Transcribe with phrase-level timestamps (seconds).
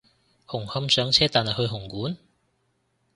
[0.47, 2.17] 紅磡上車但係去紅館？